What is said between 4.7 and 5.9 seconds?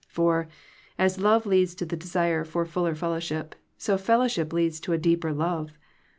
to a deeper love.